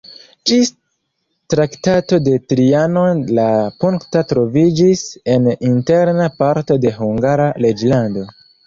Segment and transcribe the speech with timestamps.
[0.51, 0.69] Ĝis
[1.53, 3.47] Traktato de Trianon la
[3.85, 8.31] punkto troviĝis en interna parto de Hungara reĝlando.